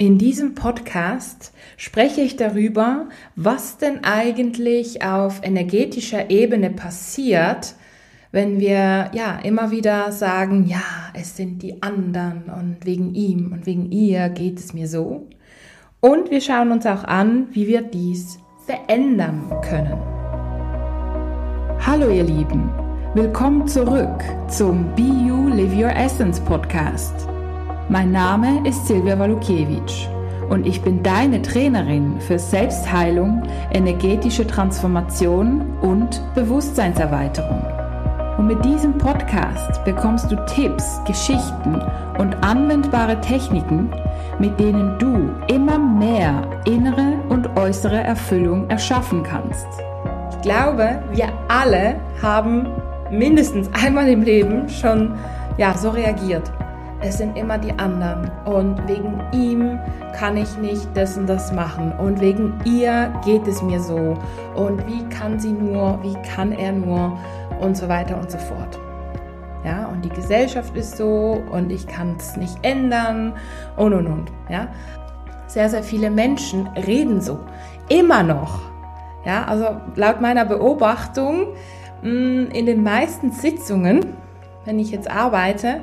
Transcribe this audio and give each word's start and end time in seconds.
In 0.00 0.16
diesem 0.16 0.54
Podcast 0.54 1.52
spreche 1.76 2.22
ich 2.22 2.36
darüber, 2.36 3.10
was 3.36 3.76
denn 3.76 4.02
eigentlich 4.02 5.04
auf 5.04 5.42
energetischer 5.42 6.30
Ebene 6.30 6.70
passiert, 6.70 7.74
wenn 8.32 8.58
wir 8.60 9.10
ja 9.12 9.38
immer 9.42 9.70
wieder 9.70 10.10
sagen, 10.10 10.64
ja, 10.66 10.80
es 11.12 11.36
sind 11.36 11.62
die 11.62 11.82
anderen 11.82 12.44
und 12.44 12.86
wegen 12.86 13.14
ihm 13.14 13.52
und 13.52 13.66
wegen 13.66 13.92
ihr 13.92 14.30
geht 14.30 14.58
es 14.58 14.72
mir 14.72 14.88
so. 14.88 15.28
Und 16.00 16.30
wir 16.30 16.40
schauen 16.40 16.72
uns 16.72 16.86
auch 16.86 17.04
an, 17.04 17.48
wie 17.50 17.66
wir 17.66 17.82
dies 17.82 18.38
verändern 18.64 19.52
können. 19.60 19.98
Hallo 21.84 22.08
ihr 22.08 22.24
Lieben, 22.24 22.70
willkommen 23.12 23.68
zurück 23.68 24.24
zum 24.48 24.94
Be 24.94 25.02
You 25.02 25.48
Live 25.48 25.76
Your 25.76 25.94
Essence 25.94 26.40
Podcast. 26.40 27.29
Mein 27.90 28.12
Name 28.12 28.64
ist 28.68 28.86
Silvia 28.86 29.18
Walukiewicz 29.18 30.06
und 30.48 30.64
ich 30.64 30.80
bin 30.80 31.02
deine 31.02 31.42
Trainerin 31.42 32.20
für 32.20 32.38
Selbstheilung, 32.38 33.42
energetische 33.72 34.46
Transformation 34.46 35.76
und 35.80 36.22
Bewusstseinserweiterung. 36.36 37.60
Und 38.38 38.46
mit 38.46 38.64
diesem 38.64 38.96
Podcast 38.96 39.84
bekommst 39.84 40.30
du 40.30 40.36
Tipps, 40.46 41.00
Geschichten 41.04 41.82
und 42.16 42.32
anwendbare 42.44 43.20
Techniken, 43.22 43.90
mit 44.38 44.60
denen 44.60 44.96
du 45.00 45.34
immer 45.52 45.80
mehr 45.80 46.48
innere 46.66 47.18
und 47.28 47.56
äußere 47.56 48.04
Erfüllung 48.04 48.70
erschaffen 48.70 49.24
kannst. 49.24 49.66
Ich 50.30 50.42
glaube, 50.42 51.02
wir 51.10 51.32
alle 51.48 51.96
haben 52.22 52.68
mindestens 53.10 53.68
einmal 53.72 54.06
im 54.06 54.22
Leben 54.22 54.68
schon 54.68 55.16
ja, 55.58 55.76
so 55.76 55.90
reagiert 55.90 56.52
es 57.02 57.18
sind 57.18 57.36
immer 57.36 57.58
die 57.58 57.72
anderen 57.78 58.30
und 58.44 58.86
wegen 58.86 59.20
ihm 59.32 59.78
kann 60.14 60.36
ich 60.36 60.56
nicht 60.58 60.86
das 60.94 61.16
und 61.16 61.26
das 61.26 61.52
machen 61.52 61.92
und 61.98 62.20
wegen 62.20 62.58
ihr 62.64 63.12
geht 63.24 63.46
es 63.46 63.62
mir 63.62 63.80
so 63.80 64.18
und 64.54 64.86
wie 64.86 65.02
kann 65.08 65.38
sie 65.38 65.52
nur, 65.52 65.98
wie 66.02 66.16
kann 66.34 66.52
er 66.52 66.72
nur 66.72 67.18
und 67.60 67.76
so 67.76 67.88
weiter 67.88 68.18
und 68.18 68.30
so 68.30 68.38
fort. 68.38 68.78
Ja, 69.64 69.86
und 69.86 70.04
die 70.04 70.10
Gesellschaft 70.10 70.74
ist 70.76 70.96
so 70.96 71.42
und 71.50 71.70
ich 71.70 71.86
kann 71.86 72.16
es 72.18 72.36
nicht 72.36 72.56
ändern 72.62 73.34
und 73.76 73.92
und 73.92 74.06
und. 74.06 74.32
Ja, 74.48 74.68
sehr, 75.46 75.68
sehr 75.68 75.82
viele 75.82 76.10
Menschen 76.10 76.66
reden 76.86 77.20
so. 77.20 77.38
Immer 77.88 78.22
noch. 78.22 78.60
Ja, 79.26 79.44
also 79.44 79.66
laut 79.96 80.20
meiner 80.20 80.46
Beobachtung 80.46 81.48
mm, 82.02 82.46
in 82.52 82.66
den 82.66 82.82
meisten 82.82 83.32
Sitzungen, 83.32 84.14
wenn 84.64 84.78
ich 84.78 84.90
jetzt 84.90 85.10
arbeite, 85.10 85.80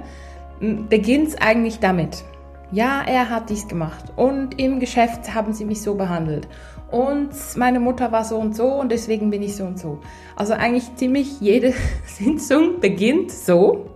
beginnt 0.59 1.29
es 1.29 1.35
eigentlich 1.35 1.79
damit. 1.79 2.23
Ja, 2.71 3.01
er 3.05 3.29
hat 3.29 3.49
dies 3.49 3.67
gemacht 3.67 4.11
und 4.17 4.59
im 4.59 4.79
Geschäft 4.81 5.33
haben 5.33 5.53
sie 5.53 5.63
mich 5.63 5.81
so 5.81 5.95
behandelt 5.95 6.49
und 6.91 7.29
meine 7.55 7.79
Mutter 7.79 8.11
war 8.11 8.25
so 8.25 8.37
und 8.37 8.55
so 8.55 8.67
und 8.73 8.91
deswegen 8.91 9.29
bin 9.29 9.41
ich 9.41 9.55
so 9.55 9.63
und 9.63 9.79
so. 9.79 9.99
Also 10.35 10.53
eigentlich 10.53 10.95
ziemlich 10.95 11.39
jede 11.39 11.73
Sitzung 12.05 12.81
beginnt 12.81 13.31
so 13.31 13.89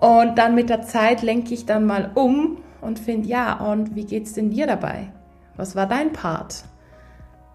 und 0.00 0.36
dann 0.36 0.54
mit 0.54 0.68
der 0.68 0.82
Zeit 0.82 1.22
lenke 1.22 1.54
ich 1.54 1.66
dann 1.66 1.84
mal 1.84 2.12
um 2.14 2.58
und 2.80 3.00
finde, 3.00 3.28
ja, 3.28 3.54
und 3.54 3.96
wie 3.96 4.04
geht's 4.04 4.32
denn 4.32 4.50
dir 4.50 4.66
dabei? 4.66 5.12
Was 5.56 5.74
war 5.74 5.86
dein 5.86 6.12
Part? 6.12 6.64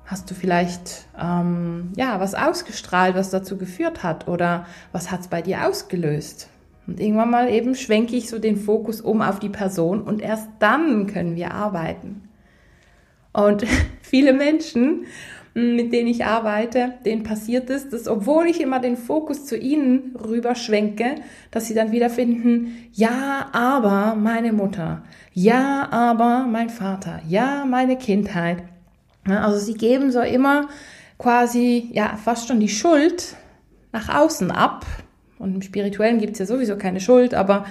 Hast 0.06 0.30
du 0.30 0.34
vielleicht 0.34 1.06
ähm, 1.22 1.92
ja 1.96 2.20
was 2.20 2.36
ausgestrahlt, 2.36 3.16
was 3.16 3.30
dazu 3.30 3.58
geführt 3.58 4.04
hat 4.04 4.28
oder 4.28 4.66
was 4.92 5.10
hat 5.10 5.22
es 5.22 5.28
bei 5.28 5.42
dir 5.42 5.68
ausgelöst? 5.68 6.50
Und 6.88 7.00
irgendwann 7.02 7.30
mal 7.30 7.50
eben 7.50 7.76
schwenke 7.76 8.16
ich 8.16 8.30
so 8.30 8.40
den 8.40 8.56
Fokus 8.56 9.02
um 9.02 9.22
auf 9.22 9.40
die 9.40 9.50
Person 9.50 10.02
und 10.02 10.22
erst 10.22 10.48
dann 10.60 11.06
können 11.08 11.36
wir 11.36 11.54
arbeiten. 11.54 12.30
Und 13.34 13.66
viele 14.02 14.34
Menschen, 14.34 15.06
mit 15.54 15.92
denen 15.92 16.08
ich 16.08 16.24
arbeite, 16.24 16.94
denen 17.04 17.24
passiert 17.24 17.70
es, 17.70 17.90
dass 17.90 18.08
obwohl 18.08 18.46
ich 18.46 18.62
immer 18.62 18.80
den 18.80 18.96
Fokus 18.96 19.46
zu 19.46 19.58
ihnen 19.58 20.16
rüberschwenke, 20.16 21.16
dass 21.52 21.66
sie 21.66 21.74
dann 21.74 21.92
wieder 21.92 22.10
finden, 22.10 22.90
ja, 22.94 23.50
aber 23.52 24.16
meine 24.16 24.54
Mutter, 24.54 25.04
ja, 25.34 25.88
aber 25.92 26.46
mein 26.48 26.70
Vater, 26.70 27.22
ja, 27.28 27.66
meine 27.66 27.98
Kindheit. 27.98 28.64
Also 29.26 29.58
sie 29.60 29.74
geben 29.74 30.12
so 30.12 30.22
immer 30.22 30.70
quasi, 31.18 31.90
ja, 31.92 32.18
fast 32.24 32.48
schon 32.48 32.60
die 32.60 32.70
Schuld 32.70 33.36
nach 33.92 34.16
außen 34.16 34.52
ab, 34.52 34.86
und 35.40 35.56
im 35.56 35.62
Spirituellen 35.62 36.20
gibt 36.20 36.34
es 36.34 36.40
ja 36.40 36.46
sowieso 36.46 36.78
keine 36.78 37.00
Schuld, 37.00 37.34
aber 37.34 37.66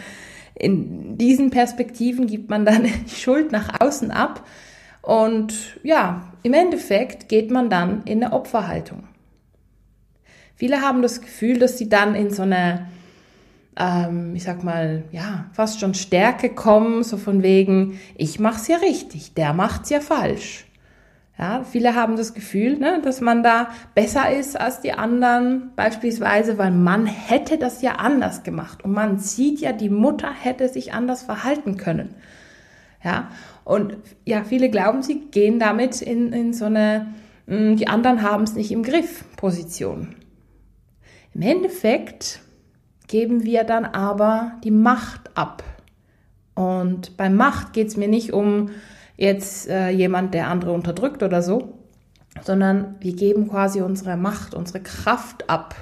in 0.54 1.18
diesen 1.18 1.50
Perspektiven 1.50 2.26
gibt 2.26 2.50
man 2.50 2.64
dann 2.64 2.84
die 3.06 3.14
Schuld 3.14 3.52
nach 3.52 3.80
außen 3.80 4.10
ab. 4.10 4.46
Und 5.02 5.78
ja, 5.82 6.32
im 6.42 6.52
Endeffekt 6.52 7.28
geht 7.28 7.50
man 7.50 7.70
dann 7.70 8.02
in 8.04 8.24
eine 8.24 8.32
Opferhaltung. 8.32 9.04
Viele 10.56 10.80
haben 10.80 11.02
das 11.02 11.20
Gefühl, 11.20 11.58
dass 11.58 11.76
sie 11.78 11.88
dann 11.88 12.14
in 12.14 12.30
so 12.30 12.42
eine, 12.42 12.88
ähm, 13.76 14.34
ich 14.34 14.42
sag 14.42 14.64
mal, 14.64 15.04
ja, 15.12 15.50
fast 15.52 15.78
schon 15.78 15.94
Stärke 15.94 16.48
kommen, 16.48 17.04
so 17.04 17.18
von 17.18 17.42
wegen, 17.42 18.00
ich 18.16 18.40
mach's 18.40 18.66
ja 18.66 18.78
richtig, 18.78 19.34
der 19.34 19.52
macht's 19.52 19.90
ja 19.90 20.00
falsch. 20.00 20.66
Ja, 21.38 21.64
viele 21.64 21.94
haben 21.94 22.16
das 22.16 22.32
Gefühl, 22.32 22.78
ne, 22.78 23.00
dass 23.02 23.20
man 23.20 23.42
da 23.42 23.68
besser 23.94 24.34
ist 24.34 24.58
als 24.58 24.80
die 24.80 24.92
anderen, 24.92 25.70
beispielsweise, 25.76 26.56
weil 26.56 26.70
man 26.70 27.04
hätte 27.04 27.58
das 27.58 27.82
ja 27.82 27.96
anders 27.96 28.42
gemacht 28.42 28.82
und 28.84 28.92
man 28.92 29.18
sieht 29.18 29.60
ja, 29.60 29.72
die 29.72 29.90
Mutter 29.90 30.32
hätte 30.32 30.68
sich 30.68 30.94
anders 30.94 31.22
verhalten 31.22 31.76
können. 31.76 32.14
Ja, 33.04 33.28
und 33.64 33.98
ja, 34.24 34.44
viele 34.44 34.70
glauben, 34.70 35.02
sie 35.02 35.26
gehen 35.30 35.58
damit 35.58 36.00
in, 36.00 36.32
in 36.32 36.54
so 36.54 36.64
eine, 36.64 37.14
hm, 37.46 37.76
die 37.76 37.88
anderen 37.88 38.22
haben 38.22 38.44
es 38.44 38.54
nicht 38.54 38.72
im 38.72 38.82
Griff 38.82 39.24
Position. 39.36 40.14
Im 41.34 41.42
Endeffekt 41.42 42.40
geben 43.08 43.44
wir 43.44 43.64
dann 43.64 43.84
aber 43.84 44.52
die 44.64 44.70
Macht 44.70 45.36
ab. 45.36 45.62
Und 46.54 47.18
bei 47.18 47.28
Macht 47.28 47.74
geht 47.74 47.88
es 47.88 47.98
mir 47.98 48.08
nicht 48.08 48.32
um, 48.32 48.70
jetzt 49.16 49.68
äh, 49.68 49.90
jemand, 49.90 50.34
der 50.34 50.48
andere 50.48 50.72
unterdrückt 50.72 51.22
oder 51.22 51.42
so, 51.42 51.78
sondern 52.42 52.96
wir 53.00 53.14
geben 53.14 53.48
quasi 53.48 53.80
unsere 53.80 54.16
Macht, 54.16 54.54
unsere 54.54 54.82
Kraft 54.82 55.48
ab 55.48 55.74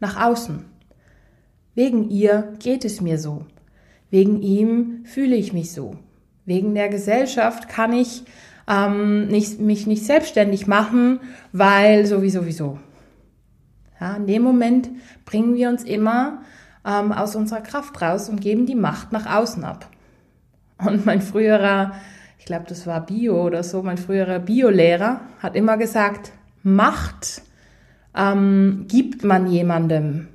nach 0.00 0.20
außen. 0.20 0.64
Wegen 1.74 2.10
ihr 2.10 2.52
geht 2.58 2.84
es 2.84 3.00
mir 3.00 3.18
so. 3.18 3.46
Wegen 4.10 4.42
ihm 4.42 5.04
fühle 5.04 5.36
ich 5.36 5.52
mich 5.52 5.72
so. 5.72 5.96
Wegen 6.44 6.74
der 6.74 6.88
Gesellschaft 6.88 7.68
kann 7.68 7.92
ich 7.92 8.24
ähm, 8.68 9.28
nicht, 9.28 9.58
mich 9.60 9.86
nicht 9.86 10.04
selbstständig 10.04 10.66
machen, 10.66 11.20
weil 11.52 12.04
sowieso, 12.04 12.40
sowieso. 12.40 12.78
Ja, 14.00 14.16
in 14.16 14.26
dem 14.26 14.42
Moment 14.42 14.90
bringen 15.24 15.54
wir 15.54 15.68
uns 15.68 15.84
immer 15.84 16.42
ähm, 16.84 17.12
aus 17.12 17.36
unserer 17.36 17.60
Kraft 17.60 18.02
raus 18.02 18.28
und 18.28 18.40
geben 18.40 18.66
die 18.66 18.74
Macht 18.74 19.12
nach 19.12 19.26
außen 19.26 19.64
ab. 19.64 19.88
Und 20.84 21.06
mein 21.06 21.22
früherer 21.22 21.92
ich 22.42 22.46
glaube, 22.46 22.64
das 22.68 22.88
war 22.88 23.06
Bio 23.06 23.46
oder 23.46 23.62
so, 23.62 23.84
mein 23.84 23.98
früherer 23.98 24.40
Biolehrer 24.40 25.20
hat 25.38 25.54
immer 25.54 25.76
gesagt, 25.76 26.32
Macht 26.64 27.42
ähm, 28.16 28.86
gibt 28.88 29.22
man 29.22 29.46
jemandem, 29.46 30.26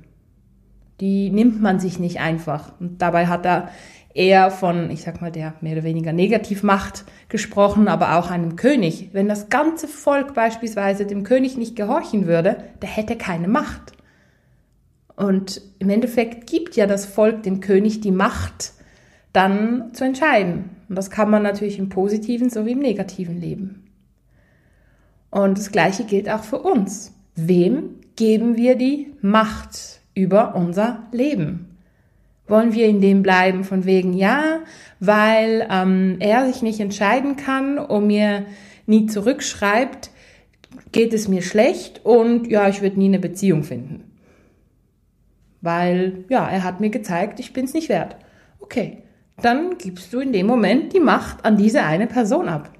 die 1.02 1.28
nimmt 1.28 1.60
man 1.60 1.80
sich 1.80 1.98
nicht 1.98 2.18
einfach. 2.18 2.72
Und 2.80 3.02
dabei 3.02 3.26
hat 3.26 3.44
er 3.44 3.68
eher 4.14 4.50
von, 4.50 4.90
ich 4.90 5.02
sag 5.02 5.20
mal, 5.20 5.30
der 5.30 5.52
mehr 5.60 5.74
oder 5.74 5.84
weniger 5.84 6.14
Negativmacht 6.14 7.04
gesprochen, 7.28 7.88
aber 7.88 8.16
auch 8.16 8.30
einem 8.30 8.56
König. 8.56 9.10
Wenn 9.12 9.28
das 9.28 9.50
ganze 9.50 9.86
Volk 9.86 10.32
beispielsweise 10.32 11.04
dem 11.04 11.24
König 11.24 11.58
nicht 11.58 11.76
gehorchen 11.76 12.26
würde, 12.26 12.56
der 12.80 12.88
hätte 12.88 13.16
keine 13.16 13.48
Macht. 13.48 13.92
Und 15.14 15.60
im 15.78 15.90
Endeffekt 15.90 16.48
gibt 16.48 16.74
ja 16.74 16.86
das 16.86 17.04
Volk 17.04 17.42
dem 17.42 17.60
König 17.60 18.00
die 18.00 18.12
Macht, 18.12 18.72
dann 19.34 19.92
zu 19.92 20.04
entscheiden. 20.04 20.70
Und 20.88 20.96
das 20.96 21.10
kann 21.10 21.30
man 21.30 21.42
natürlich 21.42 21.78
im 21.78 21.88
positiven 21.88 22.50
sowie 22.50 22.72
im 22.72 22.78
negativen 22.78 23.40
Leben. 23.40 23.84
Und 25.30 25.58
das 25.58 25.70
Gleiche 25.70 26.04
gilt 26.04 26.28
auch 26.28 26.44
für 26.44 26.58
uns. 26.58 27.14
Wem 27.34 27.96
geben 28.16 28.56
wir 28.56 28.76
die 28.76 29.12
Macht 29.20 30.00
über 30.14 30.54
unser 30.54 31.06
Leben? 31.12 31.76
Wollen 32.46 32.72
wir 32.72 32.86
in 32.86 33.02
dem 33.02 33.22
bleiben 33.22 33.62
von 33.62 33.84
wegen 33.84 34.14
ja, 34.14 34.60
weil 35.00 35.68
ähm, 35.70 36.16
er 36.18 36.46
sich 36.46 36.62
nicht 36.62 36.80
entscheiden 36.80 37.36
kann 37.36 37.78
und 37.78 38.06
mir 38.06 38.46
nie 38.86 39.04
zurückschreibt, 39.04 40.10
geht 40.92 41.12
es 41.12 41.28
mir 41.28 41.42
schlecht 41.42 42.06
und 42.06 42.48
ja, 42.48 42.68
ich 42.68 42.80
würde 42.80 42.98
nie 42.98 43.08
eine 43.08 43.18
Beziehung 43.18 43.64
finden. 43.64 44.04
Weil 45.60 46.24
ja, 46.30 46.48
er 46.48 46.64
hat 46.64 46.80
mir 46.80 46.88
gezeigt, 46.88 47.38
ich 47.38 47.52
bin 47.52 47.66
es 47.66 47.74
nicht 47.74 47.90
wert. 47.90 48.16
Okay, 48.60 49.02
dann 49.42 49.78
gibst 49.78 50.12
du 50.12 50.20
in 50.20 50.32
dem 50.32 50.46
Moment 50.46 50.92
die 50.92 51.00
Macht 51.00 51.44
an 51.44 51.56
diese 51.56 51.82
eine 51.82 52.06
Person 52.06 52.48
ab. 52.48 52.70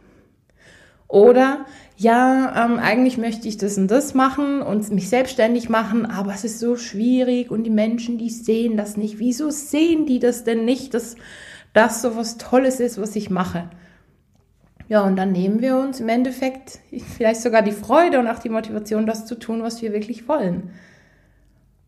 Oder 1.08 1.64
ja, 1.96 2.64
ähm, 2.64 2.78
eigentlich 2.78 3.18
möchte 3.18 3.48
ich 3.48 3.56
das 3.56 3.78
und 3.78 3.90
das 3.90 4.14
machen 4.14 4.62
und 4.62 4.90
mich 4.90 5.08
selbstständig 5.08 5.68
machen, 5.68 6.06
aber 6.06 6.32
es 6.32 6.44
ist 6.44 6.60
so 6.60 6.76
schwierig 6.76 7.50
und 7.50 7.64
die 7.64 7.70
Menschen, 7.70 8.18
die 8.18 8.30
sehen 8.30 8.76
das 8.76 8.96
nicht. 8.96 9.18
Wieso 9.18 9.50
sehen 9.50 10.06
die 10.06 10.18
das 10.18 10.44
denn 10.44 10.64
nicht, 10.64 10.94
dass 10.94 11.16
das 11.72 12.02
so 12.02 12.16
was 12.16 12.38
Tolles 12.38 12.78
ist, 12.78 13.00
was 13.00 13.16
ich 13.16 13.30
mache? 13.30 13.70
Ja, 14.88 15.02
und 15.02 15.16
dann 15.16 15.32
nehmen 15.32 15.60
wir 15.60 15.76
uns 15.76 16.00
im 16.00 16.08
Endeffekt 16.08 16.78
vielleicht 17.16 17.42
sogar 17.42 17.62
die 17.62 17.72
Freude 17.72 18.18
und 18.18 18.26
auch 18.26 18.38
die 18.38 18.48
Motivation, 18.48 19.06
das 19.06 19.26
zu 19.26 19.34
tun, 19.34 19.62
was 19.62 19.82
wir 19.82 19.92
wirklich 19.92 20.28
wollen. 20.28 20.70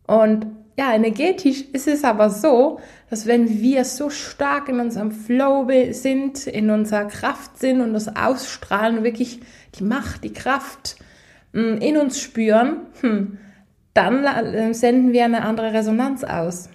Und 0.07 0.47
ja, 0.79 0.95
energetisch 0.95 1.65
ist 1.73 1.89
es 1.89 2.05
aber 2.05 2.31
so, 2.31 2.81
dass 3.11 3.27
wenn 3.27 3.61
wir 3.61 3.85
so 3.85 4.09
stark 4.09 4.69
in 4.69 4.81
unserem 4.81 5.11
Flow 5.11 5.69
sind, 5.91 6.47
in 6.47 6.71
unserer 6.71 7.07
Kraft 7.07 7.59
sind 7.59 7.81
und 7.81 7.93
das 7.93 8.15
ausstrahlen, 8.17 9.05
wirklich 9.05 9.41
die 9.75 9.85
Macht, 9.85 10.25
die 10.25 10.33
Kraft 10.33 10.97
mm, 11.53 11.77
in 11.81 11.97
uns 11.97 12.21
spüren, 12.21 12.77
hm, 13.01 13.39
dann 13.95 14.25
äh, 14.25 14.73
senden 14.73 15.13
wir 15.13 15.25
eine 15.25 15.43
andere 15.43 15.73
Resonanz 15.73 16.25
aus. 16.25 16.69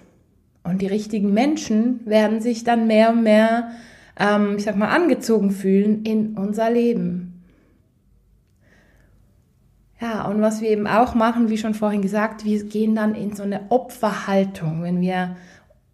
Und 0.62 0.82
die 0.82 0.86
richtigen 0.86 1.32
Menschen 1.32 2.00
werden 2.04 2.40
sich 2.40 2.64
dann 2.64 2.86
mehr 2.86 3.10
und 3.10 3.22
mehr, 3.22 3.70
ähm, 4.18 4.56
ich 4.58 4.64
sag 4.64 4.76
mal, 4.76 4.88
angezogen 4.88 5.50
fühlen 5.50 6.04
in 6.04 6.36
unser 6.36 6.70
Leben. 6.70 7.25
Ja, 10.00 10.26
und 10.26 10.42
was 10.42 10.60
wir 10.60 10.68
eben 10.68 10.86
auch 10.86 11.14
machen, 11.14 11.48
wie 11.48 11.56
schon 11.56 11.74
vorhin 11.74 12.02
gesagt, 12.02 12.44
wir 12.44 12.64
gehen 12.64 12.94
dann 12.94 13.14
in 13.14 13.34
so 13.34 13.42
eine 13.42 13.70
Opferhaltung, 13.70 14.82
wenn 14.82 15.00
wir 15.00 15.36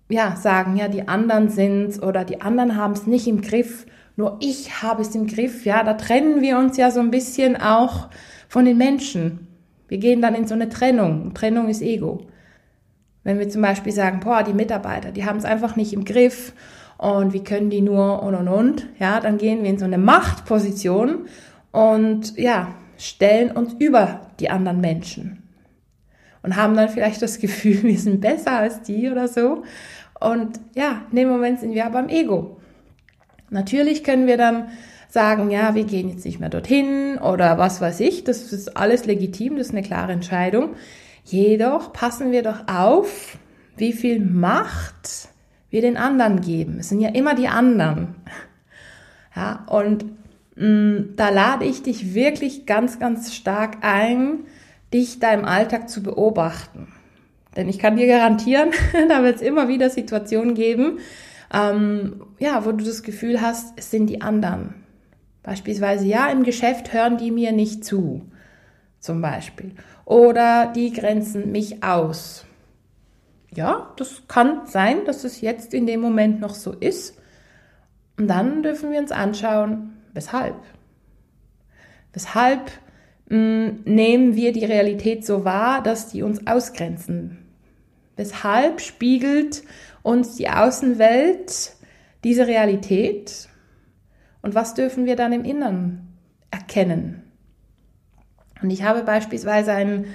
ja 0.08 0.36
sagen, 0.36 0.76
ja, 0.76 0.88
die 0.88 1.06
anderen 1.06 1.48
sind's 1.48 2.02
oder 2.02 2.24
die 2.24 2.40
anderen 2.40 2.76
haben 2.76 2.94
es 2.94 3.06
nicht 3.06 3.28
im 3.28 3.42
Griff, 3.42 3.86
nur 4.16 4.38
ich 4.40 4.82
habe 4.82 5.02
es 5.02 5.14
im 5.14 5.26
Griff, 5.26 5.64
ja, 5.64 5.84
da 5.84 5.94
trennen 5.94 6.42
wir 6.42 6.58
uns 6.58 6.76
ja 6.76 6.90
so 6.90 7.00
ein 7.00 7.10
bisschen 7.10 7.56
auch 7.56 8.08
von 8.48 8.64
den 8.64 8.76
Menschen. 8.76 9.46
Wir 9.88 9.98
gehen 9.98 10.20
dann 10.20 10.34
in 10.34 10.46
so 10.46 10.54
eine 10.54 10.68
Trennung. 10.68 11.32
Trennung 11.32 11.68
ist 11.68 11.80
Ego. 11.80 12.26
Wenn 13.24 13.38
wir 13.38 13.48
zum 13.48 13.62
Beispiel 13.62 13.92
sagen, 13.92 14.20
boah, 14.20 14.42
die 14.42 14.52
Mitarbeiter, 14.52 15.12
die 15.12 15.24
haben 15.24 15.38
es 15.38 15.44
einfach 15.44 15.76
nicht 15.76 15.92
im 15.92 16.04
Griff 16.04 16.52
und 16.98 17.32
wie 17.32 17.44
können 17.44 17.70
die 17.70 17.80
nur 17.80 18.22
und 18.22 18.34
und 18.34 18.48
und, 18.48 18.88
ja, 18.98 19.20
dann 19.20 19.38
gehen 19.38 19.62
wir 19.62 19.70
in 19.70 19.78
so 19.78 19.84
eine 19.84 19.98
Machtposition 19.98 21.26
und 21.70 22.36
ja, 22.36 22.74
stellen 23.02 23.50
uns 23.50 23.74
über 23.74 24.20
die 24.38 24.50
anderen 24.50 24.80
Menschen 24.80 25.42
und 26.42 26.56
haben 26.56 26.76
dann 26.76 26.88
vielleicht 26.88 27.22
das 27.22 27.38
Gefühl, 27.38 27.82
wir 27.82 27.98
sind 27.98 28.20
besser 28.20 28.52
als 28.52 28.82
die 28.82 29.10
oder 29.10 29.28
so. 29.28 29.64
Und 30.20 30.60
ja, 30.74 31.02
in 31.10 31.16
dem 31.16 31.28
Moment 31.28 31.60
sind 31.60 31.74
wir 31.74 31.84
aber 31.84 32.00
im 32.00 32.08
Ego. 32.08 32.60
Natürlich 33.50 34.04
können 34.04 34.26
wir 34.26 34.36
dann 34.36 34.68
sagen, 35.08 35.50
ja, 35.50 35.74
wir 35.74 35.84
gehen 35.84 36.08
jetzt 36.08 36.24
nicht 36.24 36.40
mehr 36.40 36.48
dorthin 36.48 37.18
oder 37.18 37.58
was 37.58 37.80
weiß 37.80 38.00
ich, 38.00 38.24
das 38.24 38.52
ist 38.52 38.76
alles 38.76 39.04
legitim, 39.04 39.56
das 39.56 39.66
ist 39.68 39.72
eine 39.72 39.82
klare 39.82 40.12
Entscheidung. 40.12 40.70
Jedoch 41.24 41.92
passen 41.92 42.32
wir 42.32 42.42
doch 42.42 42.66
auf, 42.66 43.36
wie 43.76 43.92
viel 43.92 44.20
Macht 44.20 45.28
wir 45.70 45.82
den 45.82 45.96
anderen 45.96 46.40
geben. 46.40 46.78
Es 46.78 46.88
sind 46.88 47.00
ja 47.00 47.10
immer 47.10 47.34
die 47.34 47.48
anderen. 47.48 48.14
Ja, 49.34 49.64
und 49.68 50.04
da 50.54 51.30
lade 51.30 51.64
ich 51.64 51.82
dich 51.82 52.14
wirklich 52.14 52.66
ganz, 52.66 52.98
ganz 52.98 53.34
stark 53.34 53.78
ein, 53.80 54.40
dich 54.92 55.18
da 55.18 55.32
im 55.32 55.44
Alltag 55.44 55.88
zu 55.88 56.02
beobachten. 56.02 56.88
Denn 57.56 57.68
ich 57.68 57.78
kann 57.78 57.96
dir 57.96 58.06
garantieren, 58.06 58.70
da 59.08 59.22
wird 59.22 59.36
es 59.36 59.42
immer 59.42 59.68
wieder 59.68 59.90
Situationen 59.90 60.54
geben, 60.54 60.98
ähm, 61.52 62.24
ja, 62.38 62.64
wo 62.64 62.72
du 62.72 62.84
das 62.84 63.02
Gefühl 63.02 63.40
hast, 63.40 63.72
es 63.76 63.90
sind 63.90 64.08
die 64.08 64.20
anderen. 64.20 64.74
Beispielsweise, 65.42 66.06
ja, 66.06 66.28
im 66.28 66.44
Geschäft 66.44 66.92
hören 66.92 67.16
die 67.16 67.30
mir 67.30 67.52
nicht 67.52 67.84
zu, 67.84 68.30
zum 69.00 69.20
Beispiel 69.20 69.72
oder 70.04 70.72
die 70.74 70.92
grenzen 70.92 71.52
mich 71.52 71.82
aus. 71.82 72.44
Ja, 73.54 73.92
das 73.96 74.22
kann 74.28 74.66
sein, 74.66 75.04
dass 75.04 75.24
es 75.24 75.40
jetzt 75.40 75.74
in 75.74 75.86
dem 75.86 76.00
Moment 76.00 76.40
noch 76.40 76.54
so 76.54 76.72
ist. 76.72 77.18
Und 78.18 78.28
dann 78.28 78.62
dürfen 78.62 78.90
wir 78.90 78.98
uns 78.98 79.12
anschauen, 79.12 79.91
weshalb. 80.12 80.56
Weshalb 82.12 82.70
mh, 83.26 83.36
hm, 83.36 83.80
nehmen 83.84 84.36
wir 84.36 84.52
die 84.52 84.64
Realität 84.64 85.24
so 85.24 85.44
wahr, 85.44 85.82
dass 85.82 86.08
die 86.08 86.22
uns 86.22 86.46
ausgrenzen? 86.46 87.38
Weshalb 88.16 88.80
spiegelt 88.80 89.62
uns 90.02 90.36
die 90.36 90.48
Außenwelt 90.48 91.72
diese 92.24 92.46
Realität? 92.46 93.48
Und 94.42 94.54
was 94.54 94.74
dürfen 94.74 95.06
wir 95.06 95.16
dann 95.16 95.32
im 95.32 95.44
Inneren 95.44 96.18
erkennen? 96.50 97.22
Und 98.62 98.70
ich 98.70 98.82
habe 98.82 99.02
beispielsweise 99.02 99.72
einen 99.72 100.06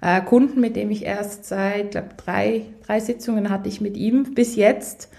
äh, 0.00 0.20
Kunden, 0.20 0.60
mit 0.60 0.76
dem 0.76 0.90
ich 0.90 1.04
erst 1.04 1.46
seit, 1.46 1.92
glaube 1.92 2.10
drei, 2.16 2.66
drei 2.86 3.00
Sitzungen 3.00 3.50
hatte 3.50 3.68
ich 3.68 3.80
mit 3.80 3.96
ihm 3.96 4.34
bis 4.34 4.56
jetzt. 4.56 5.10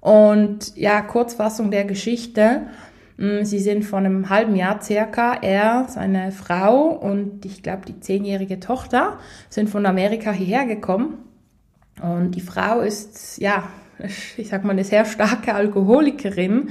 Und 0.00 0.76
ja, 0.76 1.02
Kurzfassung 1.02 1.70
der 1.70 1.84
Geschichte. 1.84 2.62
Mm, 3.20 3.44
sie 3.44 3.58
sind 3.58 3.84
vor 3.84 3.98
einem 3.98 4.30
halben 4.30 4.56
Jahr 4.56 4.80
circa, 4.80 5.34
er, 5.42 5.86
seine 5.88 6.32
Frau 6.32 6.86
und 6.88 7.44
ich 7.44 7.62
glaube 7.62 7.82
die 7.86 8.00
zehnjährige 8.00 8.60
Tochter 8.60 9.18
sind 9.50 9.68
von 9.68 9.84
Amerika 9.84 10.32
hierher 10.32 10.64
gekommen. 10.64 11.18
Und 12.00 12.30
die 12.30 12.40
Frau 12.40 12.80
ist, 12.80 13.36
ja, 13.36 13.64
ich 14.38 14.48
sag 14.48 14.64
mal, 14.64 14.70
eine 14.70 14.84
sehr 14.84 15.04
starke 15.04 15.54
Alkoholikerin 15.54 16.70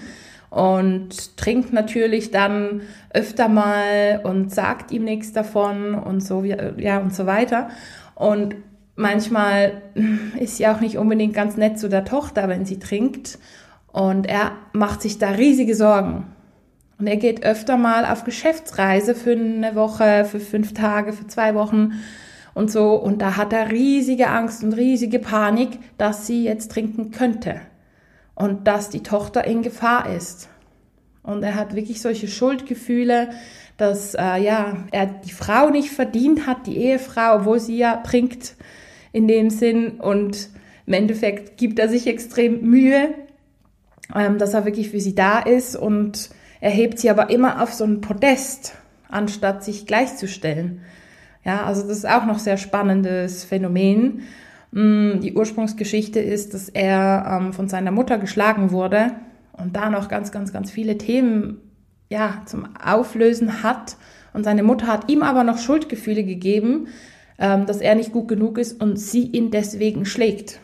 und 0.49 1.37
trinkt 1.37 1.71
natürlich 1.71 2.31
dann 2.31 2.81
öfter 3.13 3.47
mal 3.47 4.21
und 4.23 4.51
sagt 4.51 4.91
ihm 4.91 5.03
nichts 5.03 5.31
davon 5.31 5.93
und 5.93 6.21
so, 6.21 6.43
ja, 6.43 6.97
und 6.97 7.13
so 7.13 7.27
weiter. 7.27 7.69
Und 8.15 8.55
manchmal 8.95 9.83
ist 10.39 10.57
sie 10.57 10.65
auch 10.65 10.79
nicht 10.81 10.97
unbedingt 10.97 11.35
ganz 11.35 11.57
nett 11.57 11.77
zu 11.77 11.89
der 11.89 12.05
Tochter, 12.05 12.47
wenn 12.49 12.65
sie 12.65 12.79
trinkt. 12.79 13.37
Und 13.91 14.25
er 14.25 14.53
macht 14.73 15.03
sich 15.03 15.19
da 15.19 15.29
riesige 15.29 15.75
Sorgen. 15.75 16.25
Und 16.99 17.07
er 17.07 17.17
geht 17.17 17.43
öfter 17.43 17.77
mal 17.77 18.05
auf 18.05 18.25
Geschäftsreise 18.25 19.15
für 19.15 19.31
eine 19.31 19.73
Woche, 19.75 20.25
für 20.25 20.41
fünf 20.41 20.73
Tage, 20.73 21.13
für 21.13 21.27
zwei 21.27 21.55
Wochen 21.55 21.93
und 22.53 22.69
so. 22.69 22.95
Und 22.95 23.21
da 23.21 23.37
hat 23.37 23.53
er 23.53 23.71
riesige 23.71 24.27
Angst 24.27 24.63
und 24.63 24.73
riesige 24.73 25.19
Panik, 25.19 25.79
dass 25.97 26.27
sie 26.27 26.43
jetzt 26.43 26.73
trinken 26.73 27.11
könnte 27.11 27.61
und 28.35 28.67
dass 28.67 28.89
die 28.89 29.01
Tochter 29.01 29.45
in 29.45 29.61
Gefahr 29.61 30.13
ist. 30.13 30.49
Und 31.23 31.41
er 31.43 31.55
hat 31.55 31.73
wirklich 31.73 32.01
solche 32.01 32.27
Schuldgefühle, 32.27 33.29
dass 33.77 34.13
äh, 34.15 34.37
ja, 34.37 34.75
er 34.91 35.05
die 35.05 35.31
Frau 35.31 35.69
nicht 35.69 35.91
verdient 35.91 36.47
hat, 36.47 36.67
die 36.67 36.77
Ehefrau, 36.77 37.37
obwohl 37.37 37.61
sie 37.61 37.77
ja 37.77 37.97
trinkt 37.97 38.55
in 39.13 39.27
dem 39.27 39.49
Sinn. 39.49 40.01
Und 40.01 40.49
im 40.85 40.93
Endeffekt 40.93 41.57
gibt 41.57 41.79
er 41.79 41.87
sich 41.87 42.07
extrem 42.07 42.61
Mühe, 42.61 43.13
ähm, 44.13 44.37
dass 44.37 44.53
er 44.53 44.65
wirklich 44.65 44.89
für 44.89 44.99
sie 44.99 45.15
da 45.15 45.39
ist 45.39 45.77
und 45.77 46.29
er 46.61 46.71
hebt 46.71 46.99
sie 46.99 47.09
aber 47.09 47.29
immer 47.29 47.61
auf 47.61 47.73
so 47.73 47.85
ein 47.85 48.01
Podest, 48.01 48.75
anstatt 49.07 49.63
sich 49.63 49.85
gleichzustellen. 49.85 50.81
Ja, 51.45 51.63
also 51.63 51.87
das 51.87 51.97
ist 51.97 52.09
auch 52.09 52.25
noch 52.25 52.39
sehr 52.39 52.57
spannendes 52.57 53.43
Phänomen. 53.45 54.23
Mm, 54.71 55.19
die 55.21 55.33
Ursprungsgeschichte 55.33 56.19
ist, 56.19 56.53
dass 56.53 56.69
er 56.69 57.39
ähm, 57.39 57.53
von 57.53 57.69
seiner 57.69 57.91
Mutter 57.91 58.17
geschlagen 58.17 58.71
wurde 58.71 59.13
und 59.53 59.75
da 59.75 59.89
noch 59.89 60.09
ganz, 60.09 60.31
ganz, 60.31 60.53
ganz 60.53 60.69
viele 60.69 60.97
Themen 60.97 61.61
ja, 62.09 62.41
zum 62.45 62.67
Auflösen 62.75 63.63
hat. 63.63 63.95
Und 64.33 64.43
seine 64.43 64.63
Mutter 64.63 64.87
hat 64.87 65.09
ihm 65.09 65.23
aber 65.23 65.43
noch 65.43 65.57
Schuldgefühle 65.57 66.23
gegeben, 66.23 66.87
ähm, 67.39 67.65
dass 67.65 67.77
er 67.77 67.95
nicht 67.95 68.11
gut 68.11 68.27
genug 68.27 68.57
ist 68.57 68.81
und 68.81 68.97
sie 68.97 69.23
ihn 69.23 69.49
deswegen 69.49 70.05
schlägt. 70.05 70.59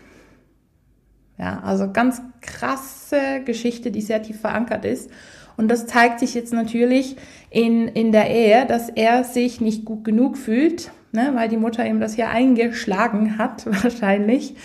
Ja, 1.37 1.61
also 1.61 1.91
ganz 1.91 2.21
krasse 2.41 3.41
Geschichte, 3.43 3.91
die 3.91 4.01
sehr 4.01 4.21
tief 4.21 4.39
verankert 4.39 4.85
ist. 4.85 5.09
Und 5.57 5.69
das 5.69 5.87
zeigt 5.87 6.19
sich 6.19 6.33
jetzt 6.33 6.53
natürlich 6.53 7.15
in, 7.49 7.87
in 7.87 8.11
der 8.11 8.29
Ehe, 8.29 8.65
dass 8.65 8.89
er 8.89 9.23
sich 9.23 9.61
nicht 9.61 9.85
gut 9.85 10.03
genug 10.03 10.37
fühlt, 10.37 10.91
ne, 11.11 11.31
weil 11.33 11.47
die 11.47 11.57
Mutter 11.57 11.85
ihm 11.85 11.99
das 11.99 12.15
hier 12.15 12.29
eingeschlagen 12.29 13.37
hat, 13.37 13.65
wahrscheinlich, 13.83 14.55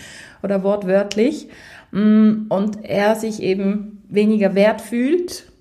oder 0.43 0.63
wortwörtlich. 0.63 1.47
Mm, 1.91 2.47
und 2.49 2.83
er 2.83 3.15
sich 3.15 3.41
eben 3.41 4.03
weniger 4.09 4.55
wert 4.55 4.81
fühlt 4.81 5.51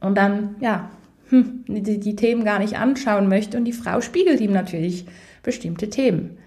und 0.00 0.16
dann, 0.16 0.56
ja, 0.60 0.90
hm, 1.30 1.64
die, 1.66 1.98
die 1.98 2.16
Themen 2.16 2.44
gar 2.44 2.58
nicht 2.58 2.76
anschauen 2.76 3.28
möchte. 3.28 3.56
Und 3.56 3.64
die 3.64 3.72
Frau 3.72 4.00
spiegelt 4.00 4.40
ihm 4.40 4.52
natürlich 4.52 5.06
bestimmte 5.42 5.88
Themen. 5.88 6.38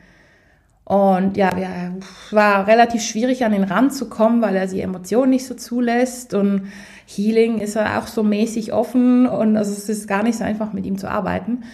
Und 0.87 1.35
ja, 1.35 1.51
ja, 1.57 1.91
war 2.31 2.65
relativ 2.65 3.01
schwierig 3.01 3.43
an 3.43 3.51
den 3.51 3.65
Rand 3.65 3.93
zu 3.93 4.07
kommen, 4.07 4.41
weil 4.41 4.55
er 4.55 4.67
die 4.67 4.79
Emotionen 4.79 5.31
nicht 5.31 5.45
so 5.45 5.53
zulässt 5.53 6.33
und 6.33 6.71
Healing 7.05 7.57
ist 7.57 7.75
er 7.75 7.99
auch 7.99 8.07
so 8.07 8.23
mäßig 8.23 8.71
offen 8.71 9.27
und 9.27 9.57
also 9.57 9.73
es 9.73 9.89
ist 9.89 10.07
gar 10.07 10.23
nicht 10.23 10.37
so 10.37 10.45
einfach 10.45 10.71
mit 10.71 10.85
ihm 10.85 10.97
zu 10.97 11.09
arbeiten. 11.09 11.65